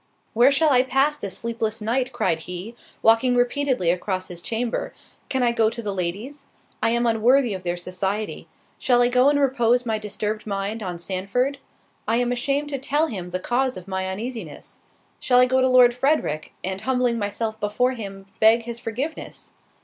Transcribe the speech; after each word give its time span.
"Where 0.33 0.51
shall 0.51 0.71
I 0.71 0.81
pass 0.81 1.19
this 1.19 1.37
sleepless 1.37 1.79
night?" 1.79 2.11
cried 2.11 2.39
he, 2.39 2.75
walking 3.03 3.35
repeatedly 3.35 3.91
across 3.91 4.29
his 4.29 4.41
chamber; 4.41 4.95
"Can 5.29 5.43
I 5.43 5.51
go 5.51 5.69
to 5.69 5.79
the 5.79 5.93
ladies? 5.93 6.47
I 6.81 6.89
am 6.89 7.05
unworthy 7.05 7.53
of 7.53 7.61
their 7.61 7.77
society. 7.77 8.47
Shall 8.79 9.03
I 9.03 9.09
go 9.09 9.29
and 9.29 9.39
repose 9.39 9.85
my 9.85 9.99
disturbed 9.99 10.47
mind 10.47 10.81
on 10.81 10.97
Sandford? 10.97 11.59
I 12.07 12.15
am 12.15 12.31
ashamed 12.31 12.69
to 12.69 12.79
tell 12.79 13.05
him 13.09 13.29
the 13.29 13.37
cause 13.39 13.77
of 13.77 13.87
my 13.87 14.07
uneasiness. 14.07 14.79
Shall 15.19 15.37
I 15.37 15.45
go 15.45 15.61
to 15.61 15.69
Lord 15.69 15.93
Frederick, 15.93 16.51
and 16.63 16.81
humbling 16.81 17.19
myself 17.19 17.59
before 17.59 17.91
him, 17.91 18.25
beg 18.39 18.63
his 18.63 18.79
forgiveness? 18.79 19.51